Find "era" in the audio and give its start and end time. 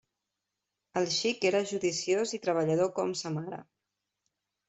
1.49-1.59